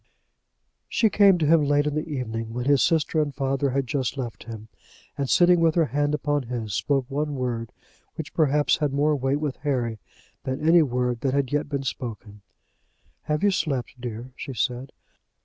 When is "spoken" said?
11.83-12.41